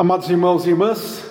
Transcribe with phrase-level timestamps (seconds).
[0.00, 1.22] Amados irmãos e irmãs,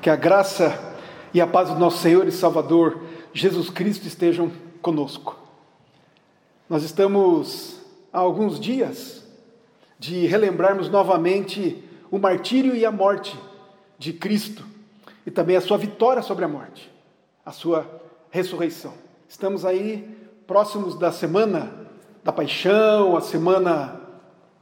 [0.00, 0.94] que a graça
[1.34, 3.00] e a paz do nosso Senhor e Salvador
[3.34, 5.36] Jesus Cristo estejam conosco.
[6.70, 7.80] Nós estamos
[8.12, 9.26] há alguns dias
[9.98, 13.36] de relembrarmos novamente o martírio e a morte
[13.98, 14.64] de Cristo
[15.26, 16.88] e também a sua vitória sobre a morte,
[17.44, 17.90] a sua
[18.30, 18.94] ressurreição.
[19.28, 20.16] Estamos aí
[20.46, 21.74] próximos da semana
[22.22, 24.00] da paixão, a semana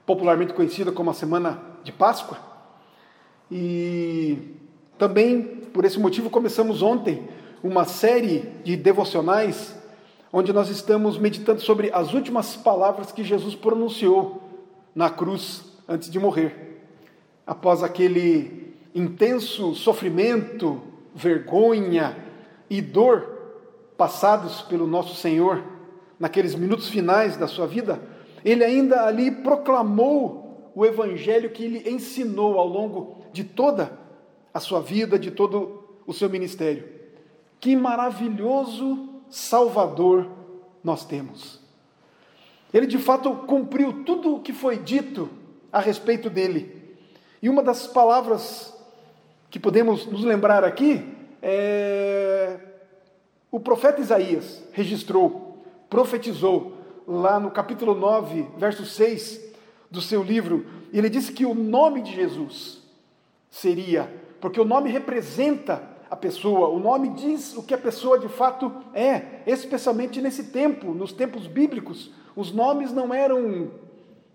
[0.07, 2.54] popularmente conhecida como a semana de Páscoa.
[3.57, 4.36] E
[4.99, 7.22] também por esse motivo começamos ontem
[7.62, 9.76] uma série de devocionais
[10.32, 14.43] onde nós estamos meditando sobre as últimas palavras que Jesus pronunciou
[14.93, 16.82] na cruz antes de morrer.
[17.46, 20.82] Após aquele intenso sofrimento,
[21.14, 22.17] vergonha
[22.68, 23.39] e dor
[23.96, 25.62] passados pelo nosso Senhor
[26.18, 28.03] naqueles minutos finais da sua vida,
[28.45, 30.43] ele ainda ali proclamou
[30.75, 33.98] o evangelho que ele ensinou ao longo de toda
[34.53, 36.89] a sua vida, de todo o seu ministério.
[37.61, 40.29] Que maravilhoso Salvador
[40.83, 41.61] nós temos.
[42.73, 45.31] Ele de fato cumpriu tudo o que foi dito
[45.73, 46.97] a respeito dele.
[47.41, 48.77] E uma das palavras
[49.51, 51.05] que podemos nos lembrar aqui
[51.41, 52.59] é
[53.55, 56.73] o profeta Isaías registrou, profetizou
[57.07, 59.41] lá no capítulo 9, verso 6,
[59.95, 62.83] do seu livro, e ele disse que o nome de Jesus
[63.48, 68.28] seria, porque o nome representa a pessoa, o nome diz o que a pessoa de
[68.28, 73.70] fato é, especialmente nesse tempo, nos tempos bíblicos, os nomes não eram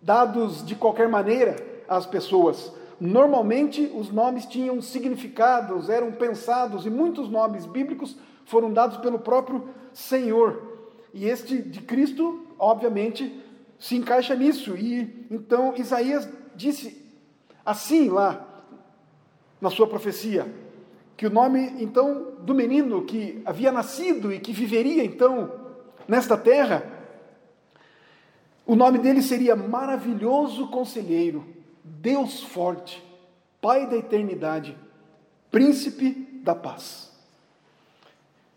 [0.01, 1.57] dados de qualquer maneira
[1.87, 2.71] às pessoas.
[2.99, 9.69] Normalmente os nomes tinham significados, eram pensados, e muitos nomes bíblicos foram dados pelo próprio
[9.93, 10.63] Senhor.
[11.13, 13.41] E este de Cristo, obviamente,
[13.79, 14.75] se encaixa nisso.
[14.75, 17.05] E então Isaías disse
[17.65, 18.45] assim lá
[19.61, 20.51] na sua profecia,
[21.17, 25.51] que o nome então do menino que havia nascido e que viveria então
[26.07, 26.83] nesta terra,
[28.65, 31.45] o nome dele seria maravilhoso conselheiro,
[31.83, 33.03] Deus forte,
[33.61, 34.77] Pai da eternidade,
[35.51, 36.11] príncipe
[36.41, 37.11] da paz.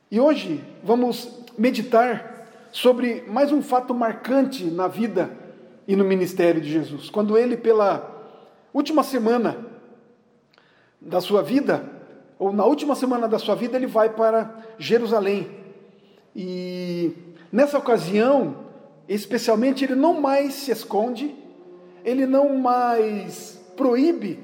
[0.08, 1.28] E hoje vamos
[1.58, 2.31] meditar
[2.72, 5.30] sobre mais um fato marcante na vida
[5.86, 7.10] e no ministério de Jesus.
[7.10, 8.10] Quando ele, pela
[8.72, 9.58] última semana
[10.98, 11.84] da sua vida,
[12.38, 15.50] ou na última semana da sua vida, ele vai para Jerusalém.
[16.34, 17.12] E
[17.52, 18.56] nessa ocasião,
[19.06, 21.36] especialmente, ele não mais se esconde,
[22.02, 24.40] ele não mais proíbe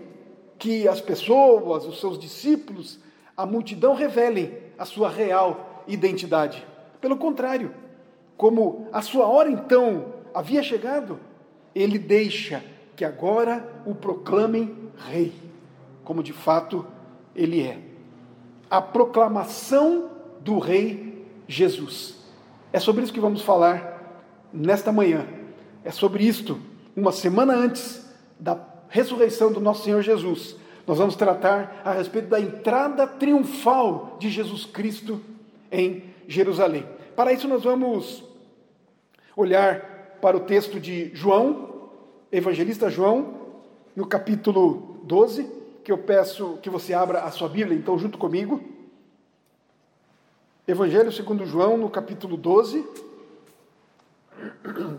[0.59, 2.99] que as pessoas, os seus discípulos,
[3.37, 6.67] a multidão revelem a sua real identidade.
[7.01, 7.73] Pelo contrário,
[8.39, 11.19] como a sua hora então havia chegado,
[11.75, 15.33] ele deixa que agora o proclamem rei,
[16.05, 16.87] como de fato
[17.35, 17.81] ele é.
[18.71, 20.11] A proclamação
[20.41, 22.17] do rei Jesus.
[22.73, 24.23] É sobre isso que vamos falar
[24.53, 25.27] nesta manhã.
[25.85, 26.61] É sobre isto,
[26.95, 28.57] uma semana antes da
[28.89, 30.55] ressurreição do nosso Senhor Jesus.
[30.87, 35.21] Nós vamos tratar a respeito da entrada triunfal de Jesus Cristo
[35.73, 36.87] em Jerusalém.
[37.17, 38.28] Para isso, nós vamos
[39.39, 41.91] olhar para o texto de João,
[42.33, 43.37] evangelista João,
[43.95, 45.49] no capítulo 12,
[45.85, 48.61] que eu peço que você abra a sua Bíblia, então, junto comigo.
[50.67, 52.85] Evangelho segundo João, no capítulo 12.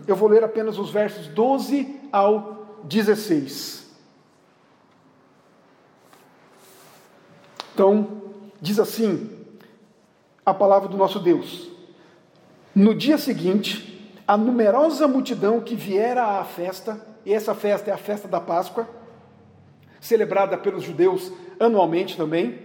[0.08, 3.94] Eu vou ler apenas os versos 12 ao 16.
[7.74, 8.22] Então,
[8.58, 9.38] diz assim
[10.46, 11.70] a palavra do nosso Deus.
[12.74, 13.90] No dia seguinte,
[14.30, 18.88] a numerosa multidão que viera à festa, e essa festa é a festa da Páscoa,
[20.00, 22.60] celebrada pelos judeus anualmente também.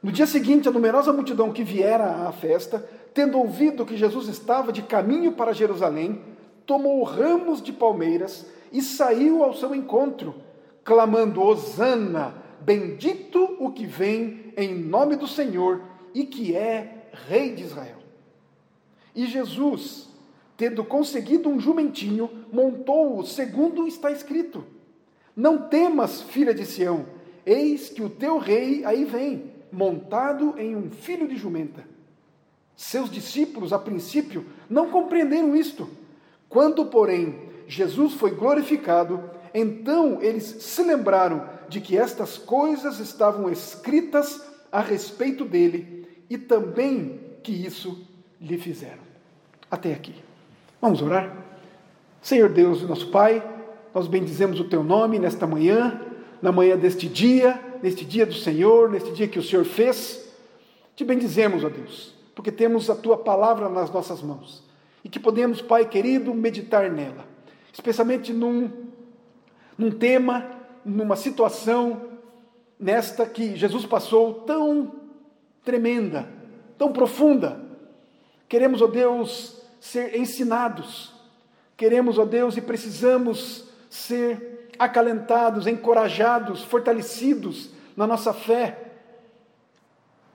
[0.00, 4.72] No dia seguinte, a numerosa multidão que viera à festa, tendo ouvido que Jesus estava
[4.72, 6.22] de caminho para Jerusalém,
[6.64, 10.36] tomou ramos de palmeiras e saiu ao seu encontro,
[10.84, 15.80] clamando: Hosana, bendito o que vem em nome do Senhor
[16.14, 17.98] e que é Rei de Israel.
[19.16, 20.14] E Jesus,
[20.56, 24.64] tendo conseguido um jumentinho, montou-o, segundo está escrito:
[25.34, 27.06] Não temas, filha de Sião,
[27.44, 31.84] eis que o teu rei aí vem, montado em um filho de jumenta.
[32.74, 35.88] Seus discípulos, a princípio, não compreenderam isto.
[36.48, 44.42] Quando, porém, Jesus foi glorificado, então eles se lembraram de que estas coisas estavam escritas
[44.70, 48.06] a respeito dele e também que isso
[48.40, 49.02] lhe fizeram.
[49.70, 50.25] Até aqui.
[50.86, 51.36] Vamos orar?
[52.22, 53.42] Senhor Deus, nosso Pai,
[53.92, 56.00] nós bendizemos o Teu nome nesta manhã,
[56.40, 60.32] na manhã deste dia, neste dia do Senhor, neste dia que o Senhor fez.
[60.94, 64.62] Te bendizemos, ó Deus, porque temos a tua palavra nas nossas mãos
[65.02, 67.24] e que podemos, Pai querido, meditar nela,
[67.72, 68.70] especialmente num,
[69.76, 70.48] num tema,
[70.84, 72.10] numa situação
[72.78, 74.92] nesta que Jesus passou tão
[75.64, 76.28] tremenda,
[76.78, 77.60] tão profunda.
[78.48, 81.14] Queremos, ó Deus, ser ensinados.
[81.76, 88.92] Queremos, ó Deus, e precisamos ser acalentados, encorajados, fortalecidos na nossa fé,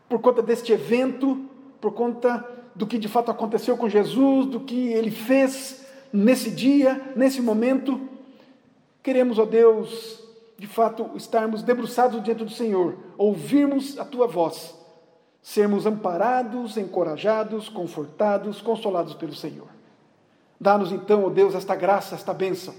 [0.10, 1.46] por conta deste evento,
[1.80, 2.46] por conta
[2.76, 8.10] do que de fato aconteceu com Jesus, do que ele fez nesse dia, nesse momento.
[9.04, 10.24] Queremos, ó Deus,
[10.58, 14.76] de fato estarmos debruçados diante do Senhor, ouvirmos a tua voz,
[15.42, 19.68] sermos amparados, encorajados, confortados, consolados pelo Senhor.
[20.60, 22.74] Dá-nos então, ó Deus, esta graça, esta bênção,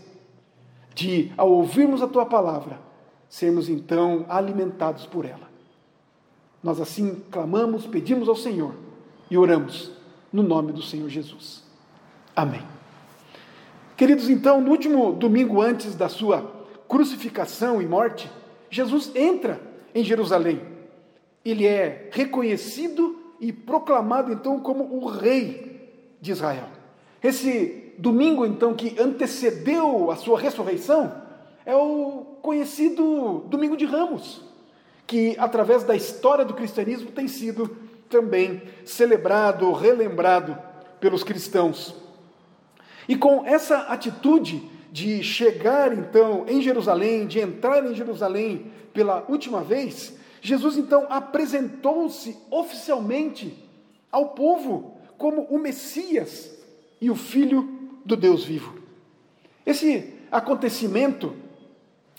[0.94, 2.78] de, ao ouvirmos a tua palavra,
[3.28, 5.50] sermos então alimentados por ela.
[6.62, 8.74] Nós assim clamamos, pedimos ao Senhor
[9.28, 9.90] e oramos
[10.32, 11.64] no nome do Senhor Jesus.
[12.36, 12.62] Amém.
[13.96, 18.30] Queridos, então, no último domingo antes da sua crucificação e morte,
[18.70, 19.60] Jesus entra
[19.94, 20.71] em Jerusalém.
[21.44, 25.90] Ele é reconhecido e proclamado então como o rei
[26.20, 26.68] de Israel.
[27.22, 31.12] Esse domingo então que antecedeu a sua ressurreição
[31.64, 34.42] é o conhecido Domingo de Ramos,
[35.06, 37.76] que através da história do cristianismo tem sido
[38.08, 40.56] também celebrado, relembrado
[41.00, 41.94] pelos cristãos.
[43.08, 44.62] E com essa atitude
[44.92, 52.36] de chegar então em Jerusalém, de entrar em Jerusalém pela última vez, Jesus então apresentou-se
[52.50, 53.56] oficialmente
[54.10, 56.52] ao povo como o Messias
[57.00, 58.74] e o Filho do Deus vivo.
[59.64, 61.34] Esse acontecimento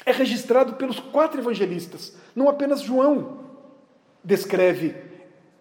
[0.05, 3.43] é registrado pelos quatro evangelistas, não apenas João
[4.23, 4.95] descreve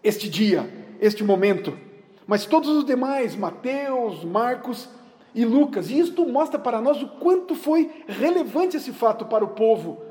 [0.03, 1.77] este dia, este momento,
[2.27, 4.89] mas todos os demais, Mateus, Marcos,
[5.35, 5.91] e Lucas.
[5.91, 10.03] E isto mostra para nós o quanto foi relevante esse fato para o povo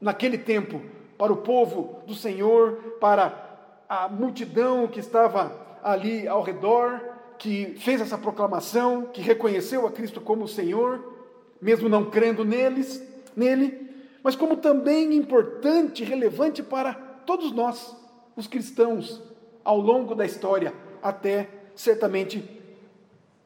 [0.00, 0.80] naquele tempo,
[1.18, 3.46] para o povo do Senhor, para
[3.88, 7.00] a multidão que estava ali ao redor,
[7.36, 11.16] que fez essa proclamação, que reconheceu a Cristo como o Senhor,
[11.60, 13.02] mesmo não crendo neles,
[13.34, 13.88] nele,
[14.22, 17.96] mas como também importante, relevante para todos nós,
[18.36, 19.20] os cristãos,
[19.64, 20.72] ao longo da história,
[21.02, 22.48] até certamente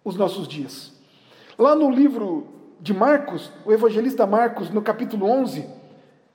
[0.05, 0.93] os nossos dias.
[1.59, 2.47] Lá no livro
[2.81, 5.69] de Marcos, o evangelista Marcos, no capítulo 11,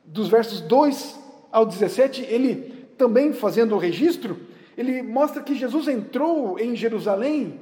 [0.06, 1.27] dos versos 2
[1.58, 4.40] ao 17, ele também fazendo o registro,
[4.78, 7.60] ele mostra que Jesus entrou em Jerusalém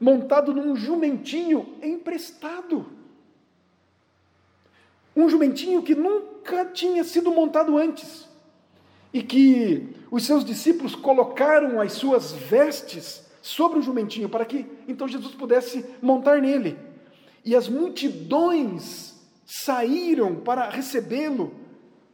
[0.00, 2.86] montado num jumentinho emprestado.
[5.14, 8.28] Um jumentinho que nunca tinha sido montado antes.
[9.12, 15.08] E que os seus discípulos colocaram as suas vestes sobre o jumentinho para que então
[15.08, 16.78] Jesus pudesse montar nele
[17.44, 21.52] e as multidões saíram para recebê-lo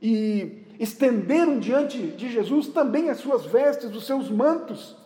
[0.01, 4.97] e estenderam diante de Jesus também as suas vestes, os seus mantos,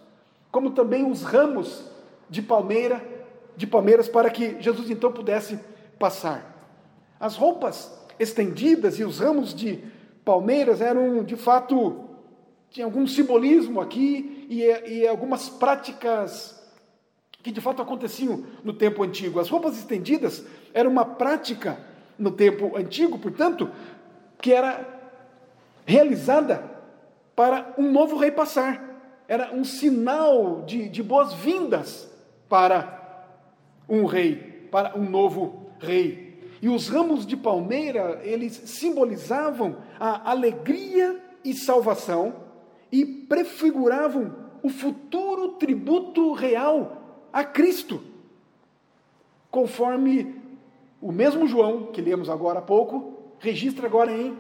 [0.51, 1.85] como também os ramos
[2.29, 3.03] de palmeira,
[3.57, 5.59] de palmeiras para que Jesus então pudesse
[5.99, 6.53] passar.
[7.19, 9.83] As roupas estendidas e os ramos de
[10.25, 12.09] palmeiras eram de fato
[12.71, 16.59] tinha algum simbolismo aqui e, e algumas práticas
[17.43, 19.41] que de fato aconteciam no tempo antigo.
[19.41, 21.79] As roupas estendidas era uma prática
[22.19, 23.71] no tempo antigo, portanto,
[24.41, 24.92] que era
[25.85, 26.71] realizada
[27.35, 28.91] para um novo rei passar.
[29.29, 32.11] Era um sinal de, de boas-vindas
[32.49, 33.27] para
[33.89, 36.33] um rei, para um novo rei.
[36.61, 42.35] E os ramos de palmeira, eles simbolizavam a alegria e salvação
[42.91, 48.01] e prefiguravam o futuro tributo real a Cristo.
[49.51, 50.37] Conforme
[51.01, 54.37] o mesmo João, que lemos agora há pouco, registra agora em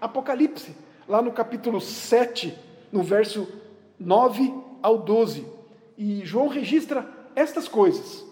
[0.00, 0.74] Apocalipse,
[1.08, 2.56] lá no capítulo 7,
[2.90, 3.46] no verso
[3.98, 4.52] 9
[4.82, 5.46] ao 12.
[5.98, 8.24] E João registra estas coisas.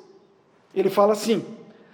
[0.74, 1.44] Ele fala assim: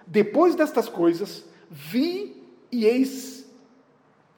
[0.07, 3.45] Depois destas coisas, vi e eis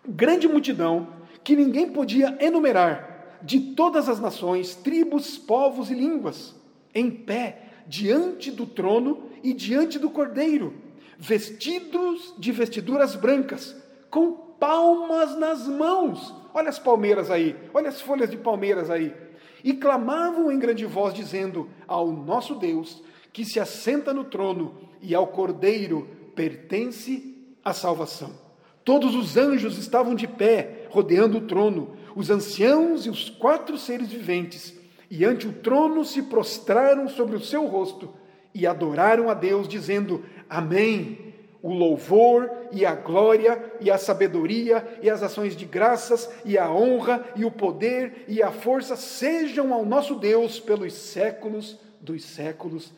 [0.08, 1.08] grande multidão
[1.42, 6.54] que ninguém podia enumerar, de todas as nações, tribos, povos e línguas,
[6.94, 10.74] em pé diante do trono e diante do cordeiro,
[11.18, 13.76] vestidos de vestiduras brancas,
[14.10, 16.34] com palmas nas mãos.
[16.54, 19.14] Olha as palmeiras aí, olha as folhas de palmeiras aí.
[19.62, 25.14] E clamavam em grande voz, dizendo: Ao nosso Deus, que se assenta no trono, e
[25.14, 27.34] ao cordeiro pertence
[27.64, 28.46] a salvação,
[28.86, 34.12] Todos os anjos estavam de pé, rodeando o trono, os anciãos e os quatro seres
[34.12, 34.78] viventes,
[35.10, 38.14] e ante o trono se prostraram sobre o seu rosto
[38.54, 41.25] e adoraram a Deus, dizendo: Amém.
[41.66, 46.70] O louvor e a glória e a sabedoria e as ações de graças e a
[46.70, 52.92] honra e o poder e a força sejam ao nosso Deus pelos séculos dos séculos.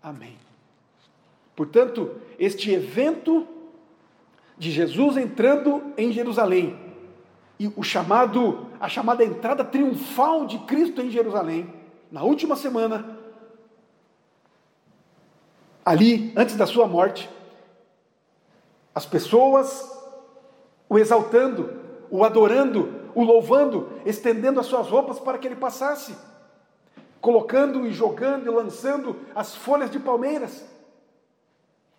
[0.00, 0.36] Amém.
[1.56, 3.48] Portanto, este evento
[4.56, 6.78] de Jesus entrando em Jerusalém
[7.58, 11.68] e o chamado, a chamada entrada triunfal de Cristo em Jerusalém,
[12.12, 13.18] na última semana,
[15.84, 17.28] ali antes da sua morte,
[18.94, 19.92] as pessoas
[20.88, 26.14] o exaltando, o adorando, o louvando, estendendo as suas roupas para que ele passasse,
[27.20, 30.64] colocando e jogando e lançando as folhas de palmeiras.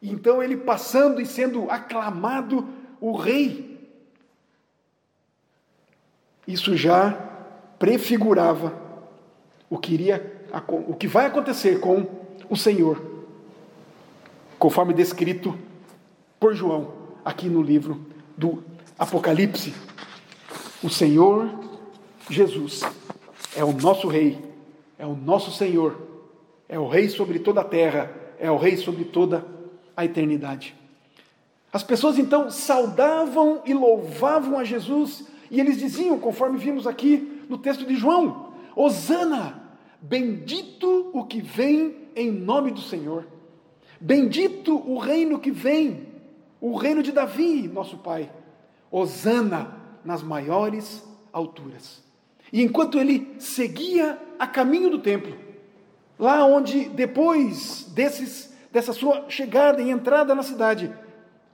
[0.01, 2.67] Então ele passando e sendo aclamado
[3.01, 3.75] o rei.
[6.47, 7.11] Isso já
[7.79, 8.73] prefigurava
[9.69, 10.33] o que iria
[10.69, 12.05] o que vai acontecer com
[12.49, 13.01] o Senhor,
[14.57, 15.57] conforme descrito
[16.39, 18.05] por João aqui no livro
[18.37, 18.63] do
[18.97, 19.73] Apocalipse.
[20.83, 21.49] O Senhor
[22.29, 22.81] Jesus
[23.55, 24.37] é o nosso rei,
[24.97, 25.97] é o nosso Senhor,
[26.67, 29.45] é o rei sobre toda a terra, é o rei sobre toda
[29.95, 30.75] a eternidade.
[31.71, 37.57] As pessoas então saudavam e louvavam a Jesus, e eles diziam, conforme vimos aqui no
[37.57, 39.61] texto de João: Hosana,
[40.01, 43.27] bendito o que vem em nome do Senhor,
[43.99, 46.14] bendito o reino que vem,
[46.59, 48.31] o reino de Davi, nosso Pai.
[48.91, 52.03] Hosana nas maiores alturas.
[52.51, 55.35] E enquanto ele seguia a caminho do templo,
[56.17, 60.93] lá onde depois desses dessa sua chegada e entrada na cidade,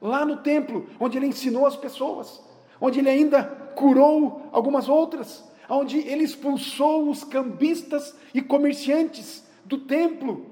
[0.02, 2.42] lá no templo, onde ele ensinou as pessoas,
[2.80, 3.44] onde ele ainda
[3.76, 10.48] curou algumas outras, onde ele expulsou os cambistas e comerciantes do templo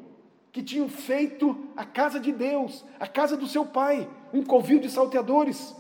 [0.52, 4.90] que tinham feito a casa de Deus, a casa do seu pai, um covil de
[4.90, 5.76] salteadores.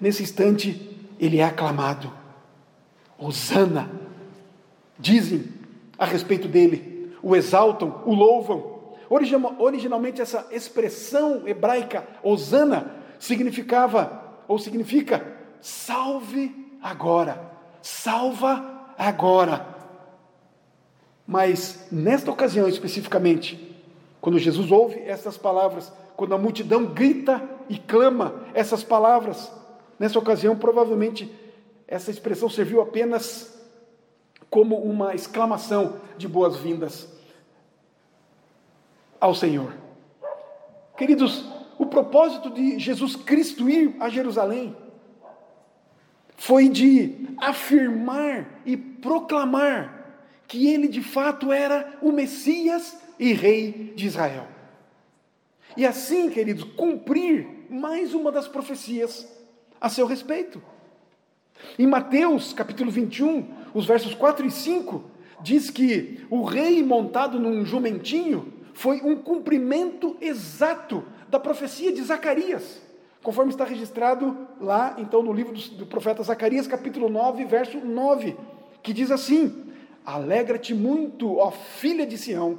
[0.00, 2.12] Nesse instante, ele é aclamado.
[3.18, 3.90] Hosana.
[4.98, 5.44] Dizem
[5.98, 8.72] a respeito dele, o exaltam, o louvam.
[9.58, 19.71] Originalmente, essa expressão hebraica, Osana, significava, ou significa, salve agora, salva agora.
[21.32, 23.74] Mas, nesta ocasião especificamente,
[24.20, 29.50] quando Jesus ouve essas palavras, quando a multidão grita e clama essas palavras,
[29.98, 31.34] nessa ocasião, provavelmente,
[31.88, 33.58] essa expressão serviu apenas
[34.50, 37.08] como uma exclamação de boas-vindas
[39.18, 39.72] ao Senhor.
[40.98, 41.46] Queridos,
[41.78, 44.76] o propósito de Jesus Cristo ir a Jerusalém
[46.36, 50.01] foi de afirmar e proclamar
[50.52, 54.46] que ele de fato era o Messias e Rei de Israel.
[55.74, 59.26] E assim, queridos, cumprir mais uma das profecias
[59.80, 60.62] a seu respeito.
[61.78, 65.02] Em Mateus capítulo 21, os versos 4 e 5,
[65.40, 72.78] diz que o rei montado num jumentinho foi um cumprimento exato da profecia de Zacarias,
[73.22, 78.36] conforme está registrado lá, então, no livro do, profeta Zacarias, capítulo 9, verso 9,
[78.82, 79.61] que diz assim:
[80.04, 82.58] Alegra-te muito, ó filha de Sião,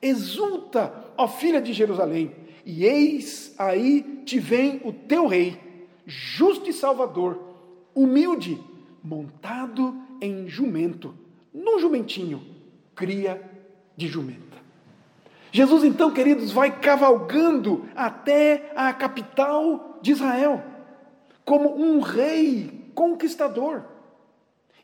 [0.00, 5.60] exulta, ó filha de Jerusalém, e eis aí te vem o teu rei,
[6.06, 7.38] justo e salvador,
[7.94, 8.58] humilde,
[9.02, 11.14] montado em jumento,
[11.52, 12.42] num jumentinho,
[12.94, 13.42] cria
[13.96, 14.58] de jumento.
[15.50, 20.62] Jesus, então, queridos, vai cavalgando até a capital de Israel,
[21.44, 23.84] como um rei conquistador.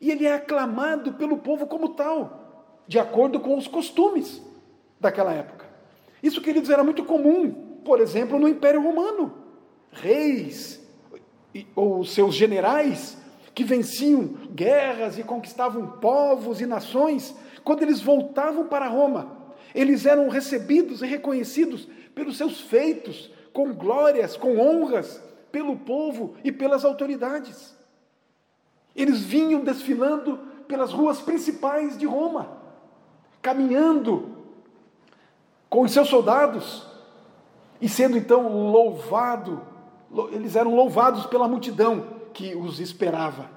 [0.00, 4.42] E ele é aclamado pelo povo como tal, de acordo com os costumes
[5.00, 5.66] daquela época.
[6.22, 7.52] Isso, queridos, era muito comum,
[7.84, 9.32] por exemplo, no Império Romano.
[9.92, 10.82] Reis
[11.76, 13.16] ou seus generais
[13.54, 19.36] que venciam guerras e conquistavam povos e nações, quando eles voltavam para Roma,
[19.74, 25.22] eles eram recebidos e reconhecidos pelos seus feitos, com glórias, com honras,
[25.52, 27.74] pelo povo e pelas autoridades.
[28.94, 32.48] Eles vinham desfilando pelas ruas principais de Roma,
[33.42, 34.34] caminhando
[35.68, 36.86] com os seus soldados
[37.80, 39.60] e sendo então louvado,
[40.32, 43.50] eles eram louvados pela multidão que os esperava,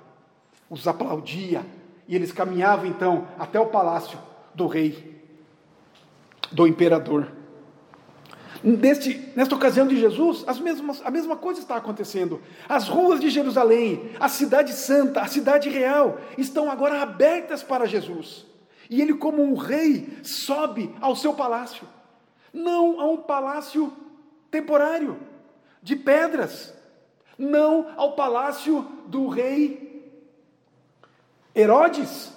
[0.69, 1.65] os aplaudia,
[2.07, 4.17] e eles caminhavam então até o palácio
[4.53, 5.23] do rei
[6.51, 7.36] do imperador.
[8.63, 12.41] Neste, nesta ocasião de Jesus, as mesmas, a mesma coisa está acontecendo.
[12.67, 18.45] As ruas de Jerusalém, a cidade santa, a cidade real, estão agora abertas para Jesus.
[18.89, 21.87] E ele, como um rei, sobe ao seu palácio.
[22.53, 23.93] Não a um palácio
[24.49, 25.17] temporário,
[25.83, 26.73] de pedras.
[27.37, 29.87] Não ao palácio do rei
[31.55, 32.31] Herodes.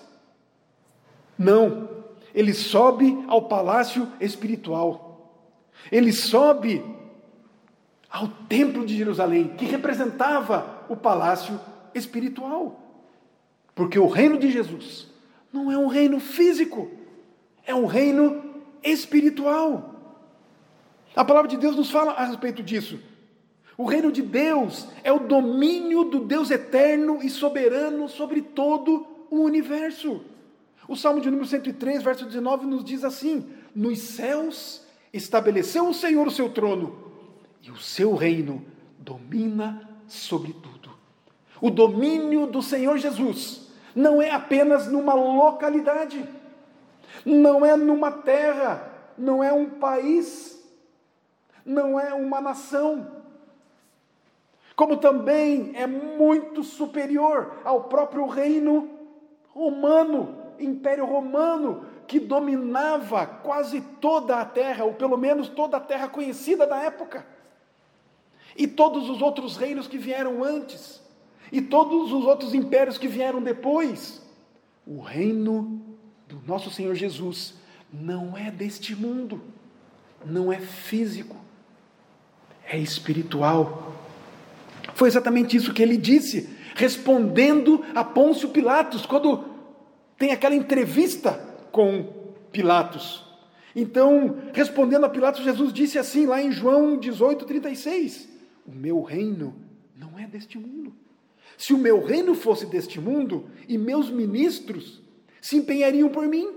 [1.39, 1.89] Não.
[2.35, 5.10] Ele sobe ao palácio espiritual
[5.91, 6.85] ele sobe
[8.11, 11.61] ao templo de Jerusalém, que representava o palácio
[11.95, 12.81] espiritual.
[13.75, 15.09] Porque o reino de Jesus
[15.53, 16.91] não é um reino físico,
[17.65, 18.43] é um reino
[18.83, 19.95] espiritual.
[21.15, 22.99] A palavra de Deus nos fala a respeito disso.
[23.77, 29.41] O reino de Deus é o domínio do Deus eterno e soberano sobre todo o
[29.41, 30.21] universo.
[30.87, 36.27] O Salmo de número 103, verso 19, nos diz assim: Nos céus estabeleceu o Senhor
[36.27, 36.97] o seu trono
[37.63, 38.65] e o seu reino
[38.99, 40.91] domina sobre tudo.
[41.61, 46.27] O domínio do Senhor Jesus não é apenas numa localidade,
[47.25, 50.63] não é numa terra, não é um país,
[51.65, 53.21] não é uma nação.
[54.75, 58.89] Como também é muito superior ao próprio reino
[59.49, 66.09] romano, Império Romano, que dominava quase toda a terra, ou pelo menos toda a terra
[66.09, 67.25] conhecida da época.
[68.57, 71.01] E todos os outros reinos que vieram antes,
[71.53, 74.21] e todos os outros impérios que vieram depois.
[74.85, 75.81] O reino
[76.27, 77.55] do nosso Senhor Jesus
[77.93, 79.41] não é deste mundo,
[80.27, 81.37] não é físico,
[82.67, 83.95] é espiritual.
[84.95, 89.45] Foi exatamente isso que ele disse, respondendo a Pôncio Pilatos, quando
[90.19, 93.25] tem aquela entrevista com Pilatos.
[93.75, 98.29] Então, respondendo a Pilatos, Jesus disse assim, lá em João 18, 36:
[98.67, 99.55] O meu reino
[99.97, 100.93] não é deste mundo.
[101.57, 105.01] Se o meu reino fosse deste mundo, e meus ministros
[105.41, 106.55] se empenhariam por mim,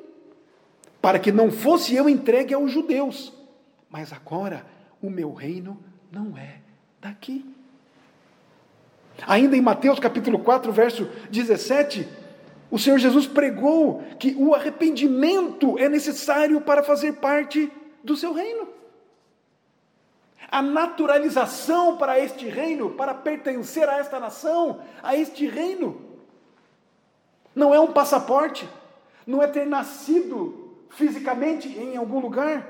[1.02, 3.34] para que não fosse eu entregue aos judeus.
[3.90, 4.66] Mas agora,
[5.02, 5.78] o meu reino
[6.12, 6.62] não é
[7.02, 7.46] daqui.
[9.28, 12.08] Ainda em Mateus capítulo 4, verso 17,
[12.74, 17.72] o Senhor Jesus pregou que o arrependimento é necessário para fazer parte
[18.04, 18.68] do seu reino.
[20.50, 26.02] A naturalização para este reino, para pertencer a esta nação, a este reino,
[27.54, 28.68] não é um passaporte,
[29.28, 32.68] não é ter nascido fisicamente em algum lugar,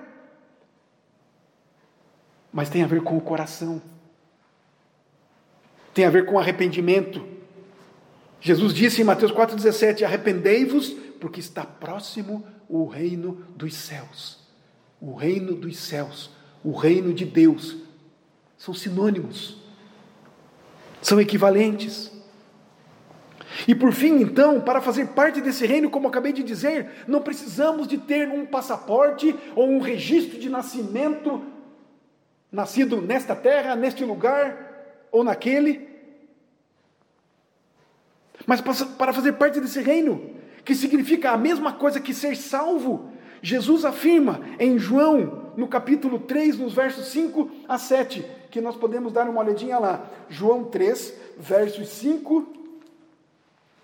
[2.52, 3.82] mas tem a ver com o coração,
[5.94, 7.33] tem a ver com arrependimento,
[8.44, 14.44] Jesus disse em Mateus 4,17: Arrependei-vos, porque está próximo o reino dos céus.
[15.00, 16.30] O reino dos céus,
[16.62, 17.78] o reino de Deus,
[18.58, 19.62] são sinônimos,
[21.02, 22.12] são equivalentes.
[23.66, 27.88] E por fim, então, para fazer parte desse reino, como acabei de dizer, não precisamos
[27.88, 31.42] de ter um passaporte ou um registro de nascimento,
[32.52, 35.93] nascido nesta terra, neste lugar ou naquele.
[38.46, 40.30] Mas para fazer parte desse reino,
[40.66, 43.10] que significa a mesma coisa que ser salvo,
[43.42, 49.12] Jesus afirma em João, no capítulo 3, nos versos 5 a 7, que nós podemos
[49.12, 50.06] dar uma olhadinha lá.
[50.30, 52.48] João 3, versos 5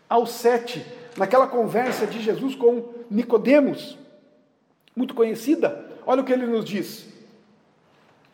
[0.09, 0.85] ao 7,
[1.17, 3.97] naquela conversa de Jesus com Nicodemos,
[4.95, 5.87] muito conhecida.
[6.05, 7.07] Olha o que ele nos diz.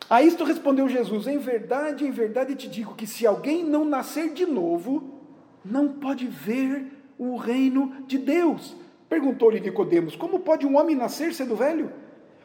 [0.08, 4.32] A isto respondeu Jesus: Em verdade, em verdade te digo que se alguém não nascer
[4.32, 5.15] de novo,
[5.70, 6.86] não pode ver
[7.18, 8.76] o reino de Deus.
[9.08, 11.90] Perguntou-lhe Nicodemos: Como pode um homem nascer sendo velho?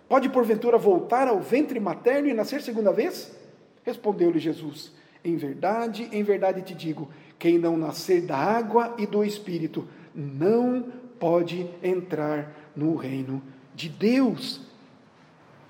[0.07, 3.35] Pode porventura voltar ao ventre materno e nascer segunda vez?
[3.83, 4.91] Respondeu-lhe Jesus:
[5.23, 10.85] Em verdade, em verdade te digo, quem não nascer da água e do espírito não
[11.19, 13.41] pode entrar no reino
[13.73, 14.61] de Deus.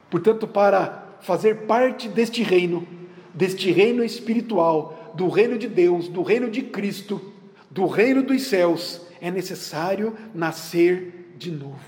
[0.09, 2.85] Portanto, para fazer parte deste reino,
[3.33, 7.30] deste reino espiritual, do reino de Deus, do reino de Cristo,
[7.71, 11.79] do reino dos céus, é necessário nascer de novo.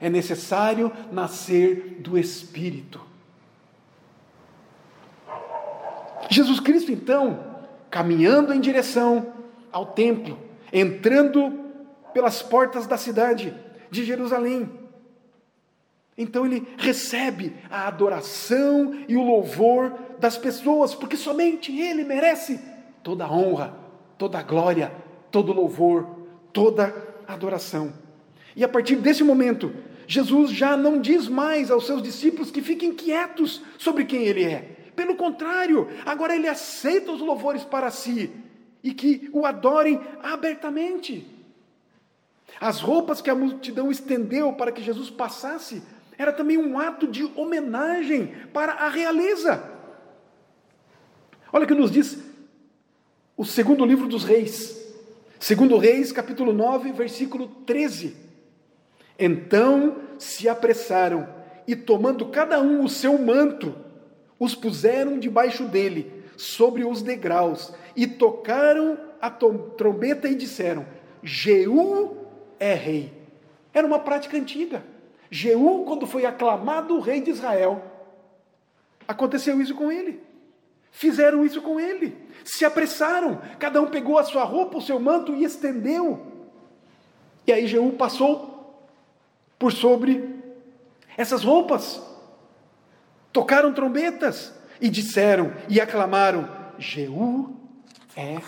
[0.00, 3.00] É necessário nascer do Espírito.
[6.28, 7.56] Jesus Cristo, então,
[7.90, 9.32] caminhando em direção
[9.72, 10.38] ao templo,
[10.72, 11.64] entrando
[12.12, 13.54] pelas portas da cidade
[13.90, 14.70] de Jerusalém.
[16.18, 22.58] Então ele recebe a adoração e o louvor das pessoas, porque somente ele merece
[23.02, 23.74] toda a honra,
[24.16, 24.90] toda a glória,
[25.36, 26.06] todo louvor,
[26.50, 26.94] toda
[27.28, 27.92] adoração.
[28.56, 29.70] E a partir desse momento,
[30.06, 34.60] Jesus já não diz mais aos seus discípulos que fiquem quietos sobre quem ele é.
[34.96, 38.30] Pelo contrário, agora ele aceita os louvores para si
[38.82, 41.26] e que o adorem abertamente.
[42.58, 45.82] As roupas que a multidão estendeu para que Jesus passasse
[46.16, 49.62] era também um ato de homenagem para a realeza.
[51.52, 52.16] Olha o que nos diz
[53.36, 54.85] o segundo livro dos Reis.
[55.38, 58.16] Segundo Reis, capítulo 9, versículo 13.
[59.18, 61.28] Então se apressaram
[61.66, 63.74] e, tomando cada um o seu manto,
[64.38, 70.86] os puseram debaixo dele, sobre os degraus, e tocaram a trombeta e disseram:
[71.22, 72.16] Jeú
[72.58, 73.12] é rei.
[73.72, 74.84] Era uma prática antiga.
[75.30, 77.82] Jeú, quando foi aclamado o rei de Israel,
[79.06, 80.20] aconteceu isso com ele.
[80.90, 82.16] Fizeram isso com ele.
[82.44, 83.40] Se apressaram.
[83.58, 86.32] Cada um pegou a sua roupa, o seu manto e estendeu.
[87.46, 88.84] E aí Jeú passou
[89.58, 90.36] por sobre
[91.16, 92.02] essas roupas.
[93.32, 97.54] Tocaram trombetas e disseram e aclamaram: Jeú
[98.16, 98.38] é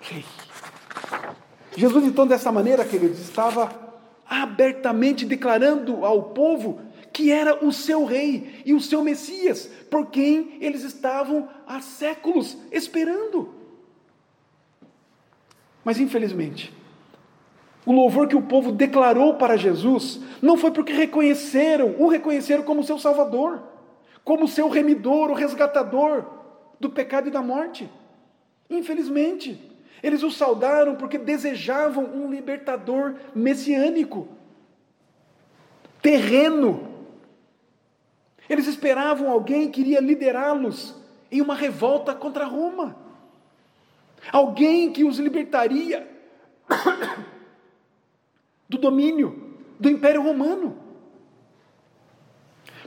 [0.00, 0.24] rei.
[1.76, 3.72] Jesus, então, dessa maneira, queridos, estava
[4.28, 6.80] abertamente declarando ao povo
[7.12, 12.56] que era o seu rei e o seu Messias, por quem eles estavam há séculos
[12.70, 13.54] esperando.
[15.84, 16.72] Mas, infelizmente,
[17.84, 22.84] o louvor que o povo declarou para Jesus não foi porque reconheceram, o reconheceram como
[22.84, 23.62] seu Salvador,
[24.24, 26.24] como seu remidor, o resgatador
[26.78, 27.90] do pecado e da morte.
[28.70, 29.60] Infelizmente,
[30.02, 34.28] eles o saudaram porque desejavam um libertador messiânico,
[36.00, 36.91] terreno.
[38.48, 40.94] Eles esperavam alguém que iria liderá-los
[41.30, 42.96] em uma revolta contra Roma.
[44.30, 46.08] Alguém que os libertaria
[48.68, 50.76] do domínio do Império Romano.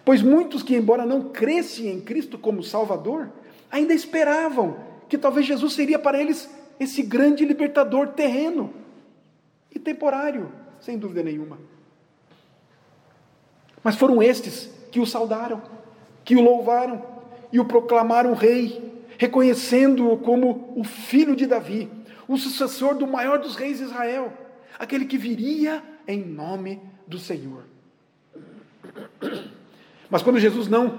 [0.03, 3.31] Pois muitos que, embora não crescem em Cristo como Salvador,
[3.71, 4.77] ainda esperavam
[5.09, 8.73] que talvez Jesus seria para eles esse grande libertador terreno
[9.73, 11.57] e temporário, sem dúvida nenhuma.
[13.83, 15.61] Mas foram estes que o saudaram,
[16.23, 17.03] que o louvaram
[17.51, 21.91] e o proclamaram rei, reconhecendo-o como o filho de Davi,
[22.29, 24.31] o sucessor do maior dos reis de Israel,
[24.79, 27.63] aquele que viria em nome do Senhor.
[30.09, 30.97] Mas quando Jesus não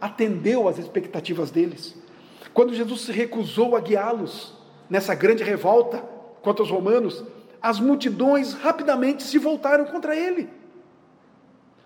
[0.00, 1.96] atendeu às expectativas deles,
[2.52, 4.54] quando Jesus se recusou a guiá-los,
[4.90, 5.98] nessa grande revolta
[6.42, 7.22] contra os romanos,
[7.62, 10.50] as multidões rapidamente se voltaram contra ele.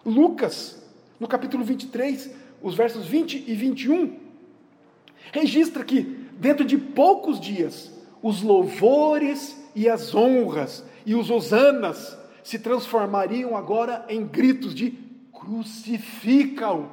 [0.02, 0.79] Lucas,
[1.20, 2.30] no capítulo 23,
[2.62, 4.18] os versos 20 e 21,
[5.30, 6.00] registra que
[6.32, 14.04] dentro de poucos dias os louvores e as honras e os hosanas se transformariam agora
[14.08, 14.98] em gritos de
[15.30, 16.88] crucifica-o.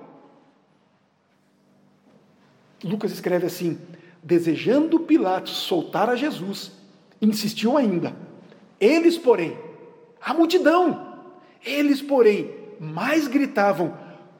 [2.84, 3.80] Lucas escreve assim:
[4.22, 6.74] desejando Pilatos soltar a Jesus,
[7.22, 8.16] insistiu ainda.
[8.80, 9.58] Eles, porém,
[10.22, 11.24] a multidão,
[11.66, 13.98] eles, porém, mais gritavam: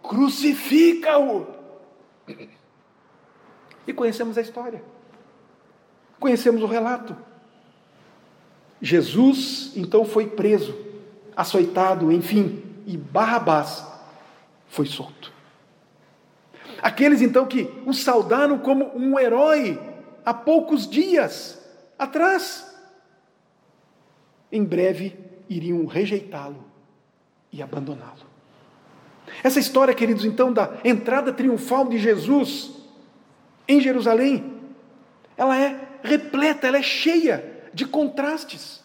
[0.08, 1.48] crucifica-o!
[3.86, 4.84] E conhecemos a história,
[6.20, 7.16] conhecemos o relato.
[8.82, 10.78] Jesus então foi preso,
[11.36, 13.86] açoitado, enfim, e Barrabás
[14.68, 15.34] foi solto.
[16.82, 19.80] Aqueles então que o saudaram como um herói
[20.24, 21.60] há poucos dias
[21.98, 22.66] atrás,
[24.52, 25.18] em breve
[25.50, 26.66] iriam rejeitá-lo
[27.52, 28.37] e abandoná-lo.
[29.44, 32.72] Essa história, queridos, então, da entrada triunfal de Jesus
[33.68, 34.54] em Jerusalém,
[35.36, 38.84] ela é repleta, ela é cheia de contrastes.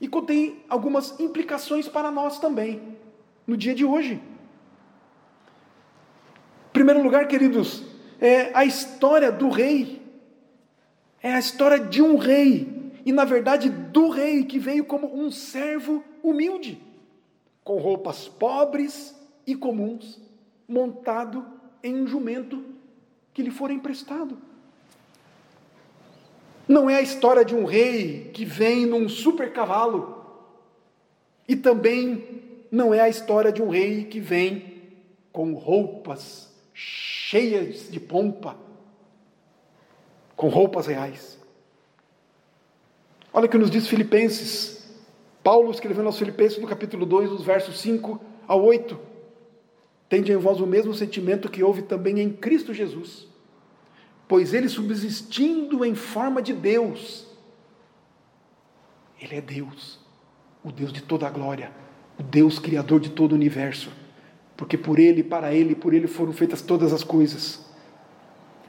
[0.00, 2.82] E contém algumas implicações para nós também,
[3.46, 4.20] no dia de hoje
[6.82, 7.84] primeiro lugar, queridos,
[8.20, 10.02] é a história do rei.
[11.22, 12.90] É a história de um rei.
[13.06, 16.82] E, na verdade, do rei que veio como um servo humilde,
[17.64, 19.14] com roupas pobres
[19.46, 20.20] e comuns,
[20.68, 21.44] montado
[21.82, 22.64] em um jumento
[23.32, 24.38] que lhe fora emprestado.
[26.66, 30.24] Não é a história de um rei que vem num super cavalo.
[31.46, 34.80] E também não é a história de um rei que vem
[35.32, 38.56] com roupas cheias de pompa,
[40.36, 41.38] com roupas reais.
[43.32, 44.81] Olha o que nos diz Filipenses.
[45.42, 48.98] Paulo escrevendo aos Filipenses no capítulo 2, dos versos 5 a 8.
[50.08, 53.26] Tende em vós o mesmo sentimento que houve também em Cristo Jesus,
[54.28, 57.26] pois ele subsistindo em forma de Deus,
[59.20, 59.98] ele é Deus,
[60.62, 61.72] o Deus de toda a glória,
[62.18, 63.90] o Deus criador de todo o universo,
[64.56, 67.64] porque por ele, para ele, por ele foram feitas todas as coisas.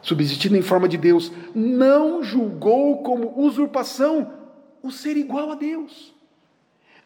[0.01, 4.33] Subsistindo em forma de Deus, não julgou como usurpação
[4.81, 6.12] o ser igual a Deus.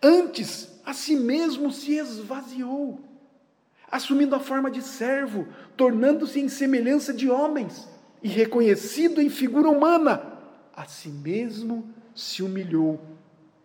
[0.01, 2.99] Antes, a si mesmo se esvaziou,
[3.91, 7.87] assumindo a forma de servo, tornando-se em semelhança de homens
[8.21, 10.21] e reconhecido em figura humana,
[10.75, 13.01] a si mesmo se humilhou,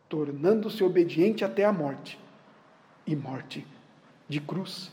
[0.08, 2.18] tornando-se obediente até a morte
[3.06, 3.66] e morte
[4.28, 4.90] de cruz.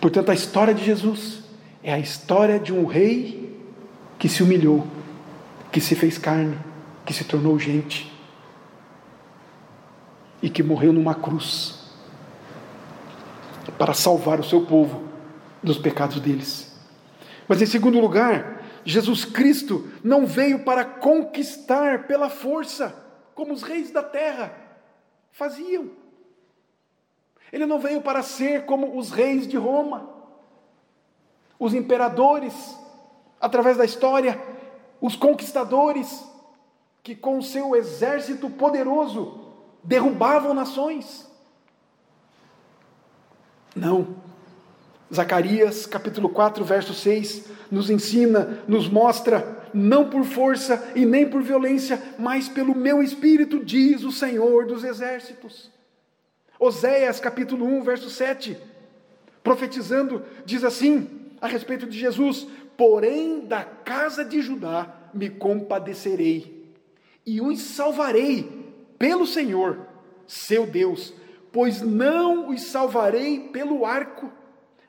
[0.00, 1.42] Portanto, a história de Jesus
[1.82, 3.58] é a história de um rei
[4.16, 4.86] que se humilhou,
[5.72, 6.56] que se fez carne,
[7.04, 8.17] que se tornou gente
[10.42, 11.78] e que morreu numa cruz
[13.78, 15.02] para salvar o seu povo
[15.62, 16.76] dos pecados deles.
[17.46, 22.94] Mas em segundo lugar, Jesus Cristo não veio para conquistar pela força,
[23.34, 24.52] como os reis da terra
[25.30, 25.90] faziam.
[27.52, 30.10] Ele não veio para ser como os reis de Roma,
[31.58, 32.78] os imperadores,
[33.40, 34.40] através da história,
[35.00, 36.24] os conquistadores,
[37.02, 39.47] que com seu exército poderoso
[39.82, 41.28] derrubavam nações.
[43.74, 44.16] Não.
[45.12, 51.42] Zacarias, capítulo 4, verso 6, nos ensina, nos mostra, não por força e nem por
[51.42, 55.70] violência, mas pelo meu espírito, diz o Senhor dos exércitos.
[56.58, 58.58] Oséias, capítulo 1, verso 7,
[59.42, 61.08] profetizando, diz assim
[61.40, 66.74] a respeito de Jesus: Porém, da casa de Judá me compadecerei,
[67.24, 68.57] e os salvarei
[68.98, 69.86] pelo Senhor,
[70.26, 71.14] seu Deus,
[71.52, 74.30] pois não os salvarei pelo arco,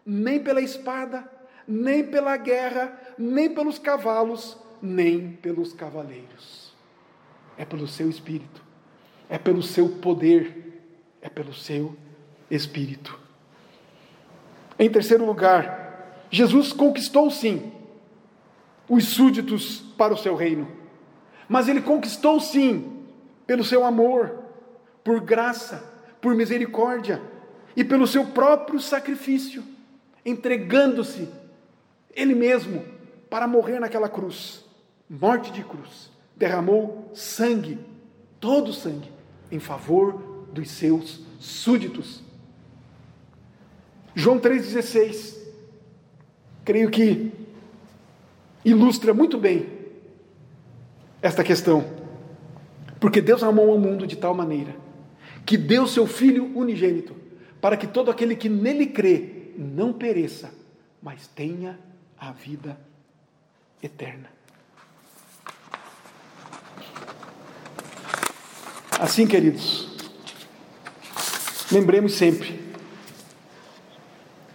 [0.05, 1.29] nem pela espada,
[1.67, 6.73] nem pela guerra, nem pelos cavalos, nem pelos cavaleiros.
[7.57, 8.63] É pelo seu espírito,
[9.29, 10.81] é pelo seu poder,
[11.21, 11.95] é pelo seu
[12.49, 13.19] espírito.
[14.77, 17.71] Em terceiro lugar, Jesus conquistou sim
[18.87, 20.67] os súditos para o seu reino,
[21.47, 22.98] mas ele conquistou sim
[23.49, 24.43] pelo seu amor,
[25.03, 25.83] por graça,
[26.21, 27.19] por misericórdia
[27.75, 29.63] e pelo seu próprio sacrifício,
[30.23, 31.27] entregando-se
[32.13, 32.85] ele mesmo
[33.27, 34.63] para morrer naquela cruz,
[35.09, 37.79] morte de cruz, derramou sangue,
[38.39, 39.11] todo sangue,
[39.51, 42.21] em favor dos seus súditos.
[44.13, 45.39] João 3,16,
[46.63, 47.31] creio que
[48.63, 49.67] ilustra muito bem
[51.19, 51.98] esta questão.
[52.99, 54.75] Porque Deus amou o mundo de tal maneira
[55.45, 57.15] que deu seu Filho unigênito,
[57.59, 60.53] para que todo aquele que nele crê não pereça,
[61.01, 61.79] mas tenha
[62.19, 62.79] a vida
[63.81, 64.29] eterna.
[68.99, 69.89] Assim, queridos,
[71.71, 72.59] lembremos sempre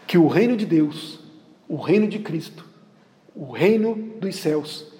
[0.06, 1.18] que o reino de Deus,
[1.66, 2.64] o reino de Cristo,
[3.34, 4.92] o reino dos céus,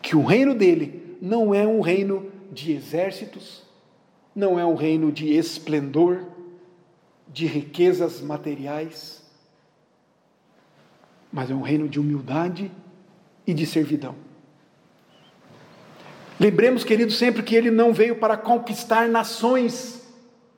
[0.00, 3.62] que o reino dele não é um reino de exércitos,
[4.36, 6.26] não é um reino de esplendor,
[7.26, 9.22] de riquezas materiais,
[11.32, 12.70] mas é um reino de humildade
[13.46, 14.14] e de servidão.
[16.38, 20.06] Lembremos, queridos, sempre que ele não veio para conquistar nações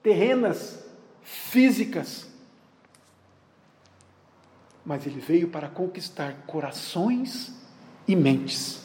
[0.02, 0.85] terrenas,
[1.22, 2.26] físicas,
[4.85, 7.54] mas ele veio para conquistar corações
[8.09, 8.84] e mentes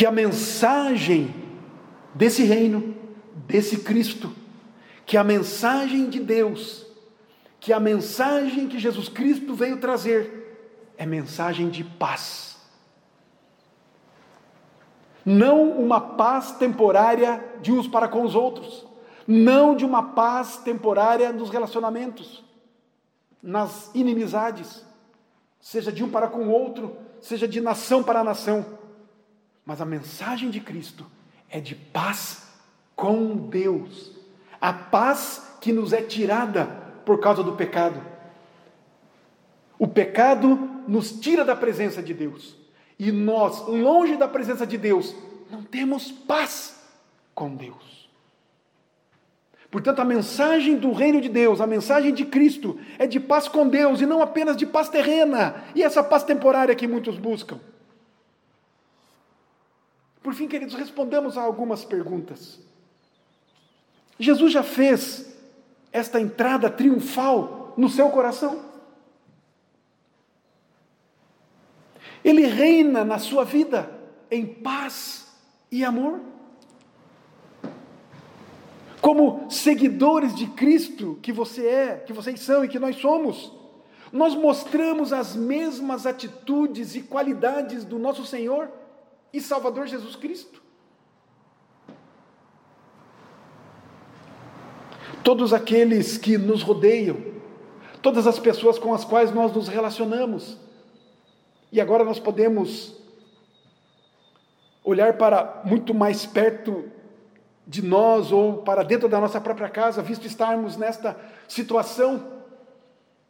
[0.00, 1.34] que a mensagem
[2.14, 2.96] desse reino,
[3.46, 4.34] desse Cristo,
[5.04, 6.86] que a mensagem de Deus,
[7.60, 12.56] que a mensagem que Jesus Cristo veio trazer é mensagem de paz.
[15.22, 18.86] Não uma paz temporária de uns para com os outros,
[19.26, 22.42] não de uma paz temporária nos relacionamentos,
[23.42, 24.82] nas inimizades,
[25.60, 28.79] seja de um para com o outro, seja de nação para nação
[29.64, 31.06] mas a mensagem de Cristo
[31.48, 32.48] é de paz
[32.96, 34.12] com Deus.
[34.60, 36.66] A paz que nos é tirada
[37.04, 38.00] por causa do pecado.
[39.78, 42.56] O pecado nos tira da presença de Deus.
[42.98, 45.14] E nós, longe da presença de Deus,
[45.50, 46.78] não temos paz
[47.34, 48.10] com Deus.
[49.70, 53.68] Portanto, a mensagem do reino de Deus, a mensagem de Cristo, é de paz com
[53.68, 57.58] Deus e não apenas de paz terrena e essa paz temporária que muitos buscam.
[60.22, 62.58] Por fim, queridos, respondamos a algumas perguntas.
[64.18, 65.34] Jesus já fez
[65.92, 68.64] esta entrada triunfal no seu coração?
[72.22, 73.90] Ele reina na sua vida
[74.30, 75.26] em paz
[75.72, 76.20] e amor?
[79.00, 83.52] como seguidores de Cristo que você é, que vocês são e que nós somos,
[84.12, 88.68] nós mostramos as mesmas atitudes e qualidades do nosso Senhor
[89.32, 90.62] e Salvador Jesus Cristo?
[95.22, 97.16] Todos aqueles que nos rodeiam,
[98.00, 100.58] todas as pessoas com as quais nós nos relacionamos,
[101.70, 102.96] e agora nós podemos
[104.82, 106.90] olhar para muito mais perto
[107.66, 111.16] de nós ou para dentro da nossa própria casa, visto estarmos nesta
[111.46, 112.40] situação,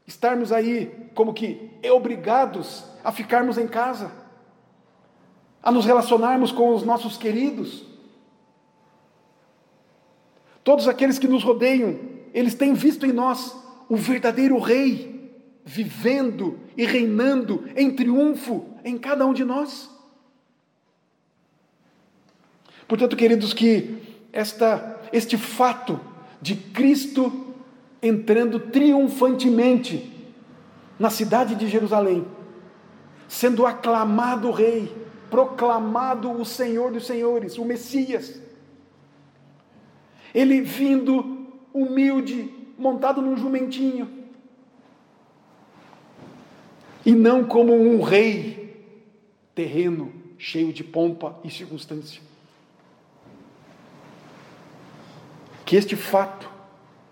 [0.06, 4.10] estarmos aí como que obrigados a ficarmos em casa,
[5.62, 7.84] a nos relacionarmos com os nossos queridos.
[10.62, 11.98] Todos aqueles que nos rodeiam,
[12.32, 13.56] eles têm visto em nós
[13.88, 15.32] o verdadeiro Rei,
[15.64, 19.90] vivendo e reinando em triunfo em cada um de nós.
[22.86, 23.98] Portanto, queridos, que
[24.32, 26.00] esta, este fato
[26.40, 27.54] de Cristo
[28.02, 30.10] entrando triunfantemente
[30.98, 32.26] na cidade de Jerusalém,
[33.28, 34.92] sendo aclamado Rei,
[35.30, 38.40] proclamado o Senhor dos Senhores, o Messias,
[40.34, 44.18] ele vindo humilde, montado num jumentinho,
[47.04, 48.84] e não como um rei
[49.54, 52.20] terreno cheio de pompa e circunstância.
[55.64, 56.50] Que este fato,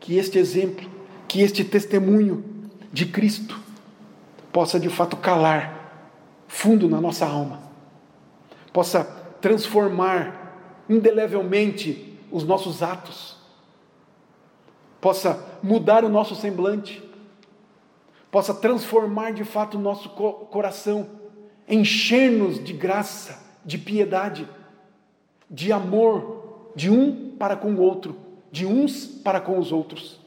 [0.01, 0.89] que este exemplo,
[1.27, 2.45] que este testemunho
[2.93, 3.59] de Cristo
[4.53, 5.79] possa de fato calar
[6.49, 7.68] fundo na nossa alma,
[8.73, 9.05] possa
[9.41, 13.37] transformar indelevelmente os nossos atos,
[15.01, 17.03] possa mudar o nosso semblante,
[18.31, 21.09] possa transformar de fato o nosso coração,
[21.69, 24.49] encher-nos de graça, de piedade,
[25.51, 30.19] de amor, de um para com o outro de uns para com os outros.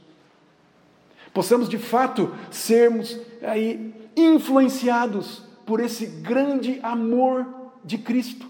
[1.33, 7.47] Possamos de fato sermos aí influenciados por esse grande amor
[7.83, 8.49] de Cristo.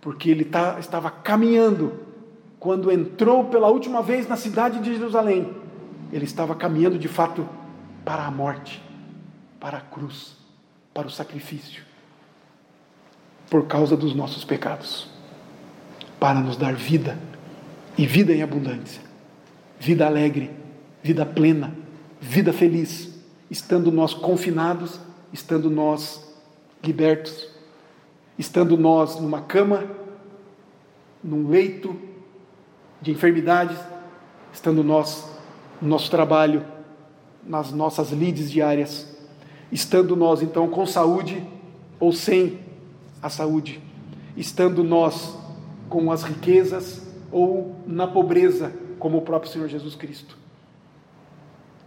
[0.00, 2.00] Porque ele tá, estava caminhando,
[2.58, 5.54] quando entrou pela última vez na cidade de Jerusalém,
[6.12, 7.48] ele estava caminhando de fato
[8.04, 8.82] para a morte,
[9.58, 10.36] para a cruz,
[10.92, 11.82] para o sacrifício,
[13.48, 15.20] por causa dos nossos pecados
[16.20, 17.18] para nos dar vida
[17.96, 19.00] e vida em abundância,
[19.80, 20.50] vida alegre,
[21.02, 21.74] vida plena,
[22.20, 23.18] vida feliz,
[23.50, 25.00] estando nós confinados,
[25.32, 26.34] estando nós
[26.82, 27.48] libertos,
[28.38, 29.84] estando nós numa cama,
[31.22, 31.96] num leito
[33.00, 33.78] de enfermidades,
[34.52, 35.30] estando nós
[35.80, 36.64] no nosso trabalho,
[37.44, 39.16] nas nossas lides diárias,
[39.70, 41.46] estando nós então com saúde
[41.98, 42.58] ou sem
[43.22, 43.80] a saúde,
[44.36, 45.36] estando nós
[45.88, 50.36] com as riquezas ou na pobreza, como o próprio Senhor Jesus Cristo.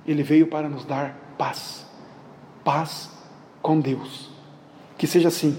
[0.05, 1.85] Ele veio para nos dar paz,
[2.63, 3.22] paz
[3.63, 4.29] com Deus.
[4.97, 5.57] Que seja assim,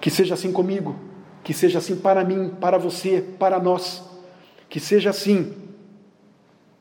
[0.00, 0.96] que seja assim comigo,
[1.44, 4.02] que seja assim para mim, para você, para nós,
[4.70, 5.54] que seja assim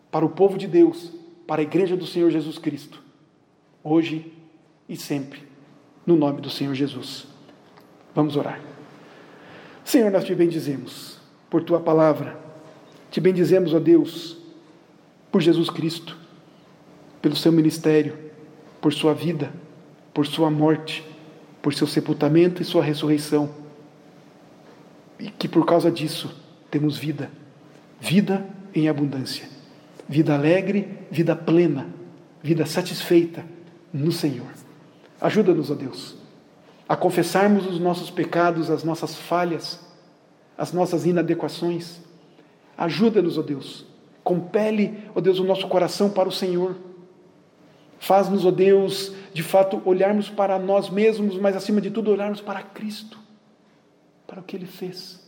[0.10, 1.12] para o povo de Deus,
[1.46, 3.02] para a igreja do Senhor Jesus Cristo,
[3.84, 4.32] hoje
[4.88, 5.44] e sempre,
[6.06, 7.28] no nome do Senhor Jesus.
[8.14, 8.62] Vamos orar.
[9.84, 11.18] Senhor, nós te bendizemos
[11.50, 12.40] por tua palavra.
[13.10, 14.38] Te bendizemos, ó Deus,
[15.32, 16.18] por Jesus Cristo,
[17.22, 18.18] pelo seu ministério,
[18.80, 19.52] por sua vida,
[20.13, 21.04] por sua morte,
[21.62, 23.50] por seu sepultamento e sua ressurreição.
[25.19, 26.34] E que por causa disso
[26.69, 27.30] temos vida,
[28.00, 29.47] vida em abundância,
[30.08, 31.88] vida alegre, vida plena,
[32.41, 33.45] vida satisfeita
[33.93, 34.47] no Senhor.
[35.19, 36.21] Ajuda-nos, ó Deus
[36.91, 39.80] a confessarmos os nossos pecados, as nossas falhas,
[40.58, 42.02] as nossas inadequações.
[42.78, 43.86] Ajuda-nos, ó Deus.
[44.21, 46.76] Compele, ó Deus, o nosso coração para o Senhor.
[48.02, 52.62] Faz-nos, ó Deus, de fato olharmos para nós mesmos, mas acima de tudo olharmos para
[52.62, 53.18] Cristo,
[54.28, 55.22] para o que Ele fez.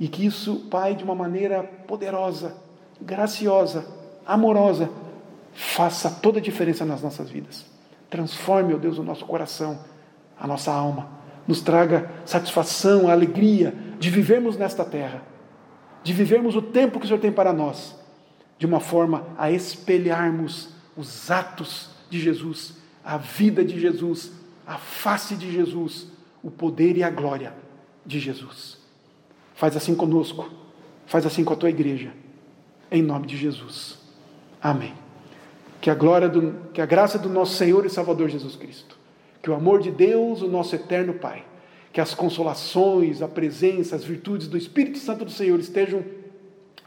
[0.00, 2.56] E que isso, Pai, de uma maneira poderosa,
[3.00, 3.86] graciosa,
[4.26, 4.90] amorosa,
[5.52, 7.66] faça toda a diferença nas nossas vidas.
[8.08, 9.78] Transforme, ó Deus, o nosso coração
[10.38, 11.08] a nossa alma,
[11.46, 15.22] nos traga satisfação, alegria de vivermos nesta terra,
[16.02, 17.96] de vivermos o tempo que o Senhor tem para nós,
[18.58, 24.32] de uma forma a espelharmos os atos de Jesus, a vida de Jesus,
[24.66, 26.08] a face de Jesus,
[26.42, 27.54] o poder e a glória
[28.04, 28.78] de Jesus.
[29.54, 30.50] Faz assim conosco,
[31.06, 32.12] faz assim com a tua igreja,
[32.90, 33.98] em nome de Jesus.
[34.60, 34.94] Amém.
[35.80, 38.96] Que a glória do, que a graça do nosso Senhor e Salvador Jesus Cristo
[39.46, 41.44] que o amor de Deus, o nosso eterno Pai,
[41.92, 46.04] Que as consolações, a presença, as virtudes do Espírito Santo do Senhor estejam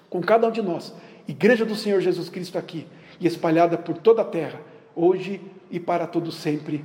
[0.10, 0.94] com cada um de nós,
[1.26, 2.86] Igreja do Senhor Jesus Cristo aqui
[3.18, 4.60] e espalhada por toda a terra,
[5.00, 5.42] hoje
[5.72, 6.84] e para todo sempre.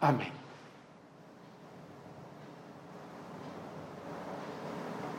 [0.00, 0.37] Amém.